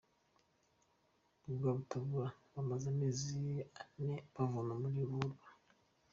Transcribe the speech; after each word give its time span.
Rwabutabura 1.55 2.27
Bamaze 2.53 2.85
amezi 2.93 3.37
ane 3.81 4.15
bavoma 4.33 4.73
muri 4.81 4.99
ruhurura 5.09 5.45